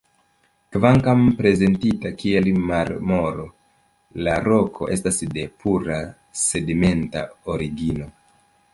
[0.75, 3.45] Kvankam prezentita kiel marmoro,
[4.29, 6.03] la roko estas de pura
[6.49, 7.27] sedimenta
[7.59, 8.15] origino.